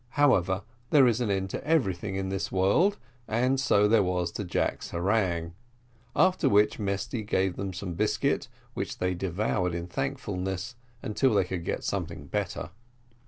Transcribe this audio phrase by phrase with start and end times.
[0.15, 4.43] However, there is an end to everything in this world, and so there was to
[4.43, 5.53] Jack's harangue;
[6.15, 11.63] after which Mesty gave them some biscuit, which they devoured in thankfulness, until they could
[11.63, 12.71] get something better.